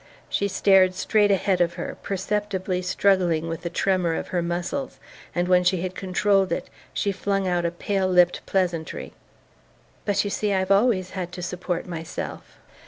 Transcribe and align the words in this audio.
She 0.29 0.47
stared 0.47 0.95
straight 0.95 1.29
ahead 1.29 1.61
of 1.61 1.75
her, 1.75 1.95
perceptibly 2.01 2.81
struggling 2.81 3.47
with 3.47 3.61
the 3.61 3.69
tremor 3.69 4.15
of 4.15 4.29
her 4.29 4.41
muscles; 4.41 4.97
and 5.35 5.47
when 5.47 5.63
she 5.63 5.81
had 5.83 5.93
controlled 5.93 6.51
it 6.51 6.71
she 6.91 7.11
flung 7.11 7.47
out 7.47 7.65
a 7.67 7.69
pale 7.71 8.07
lipped 8.07 8.43
pleasantry. 8.47 9.13
"But 10.03 10.23
you 10.23 10.31
see 10.31 10.53
I've 10.53 10.71
always 10.71 11.11
had 11.11 11.31
to 11.33 11.43
support 11.43 11.85
myself!" 11.85 12.57